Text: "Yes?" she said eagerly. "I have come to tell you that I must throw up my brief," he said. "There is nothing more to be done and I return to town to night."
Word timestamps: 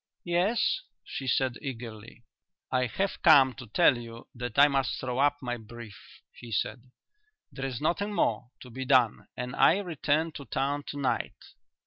"Yes?" 0.25 0.79
she 1.03 1.27
said 1.27 1.59
eagerly. 1.61 2.23
"I 2.71 2.87
have 2.87 3.21
come 3.21 3.53
to 3.53 3.67
tell 3.67 3.95
you 3.99 4.27
that 4.33 4.57
I 4.57 4.67
must 4.67 4.99
throw 4.99 5.19
up 5.19 5.37
my 5.43 5.57
brief," 5.57 6.21
he 6.33 6.51
said. 6.51 6.89
"There 7.51 7.67
is 7.67 7.79
nothing 7.81 8.11
more 8.11 8.49
to 8.61 8.71
be 8.71 8.83
done 8.83 9.27
and 9.37 9.55
I 9.55 9.77
return 9.77 10.31
to 10.31 10.45
town 10.45 10.85
to 10.87 10.97
night." 10.97 11.35